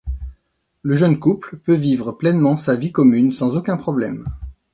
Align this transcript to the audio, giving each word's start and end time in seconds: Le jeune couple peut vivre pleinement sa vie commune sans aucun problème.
Le 0.81 0.95
jeune 0.95 1.19
couple 1.19 1.57
peut 1.57 1.75
vivre 1.75 2.11
pleinement 2.11 2.57
sa 2.57 2.75
vie 2.75 2.91
commune 2.91 3.31
sans 3.31 3.55
aucun 3.55 3.77
problème. 3.77 4.25